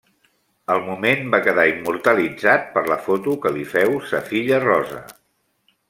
El 0.75 0.79
moment 0.85 1.27
va 1.35 1.41
quedar 1.47 1.65
immortalitzat 1.73 2.65
per 2.79 2.83
la 2.93 2.99
foto 3.09 3.37
que 3.45 3.53
li 3.59 3.67
féu 3.75 3.95
sa 4.13 4.27
filla 4.31 4.63
Rosa. 4.65 5.05